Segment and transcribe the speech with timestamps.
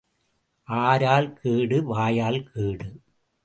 [0.67, 2.89] ஆரால் கேடு, வாயால் கேடு.